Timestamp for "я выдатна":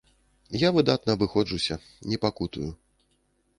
0.61-1.15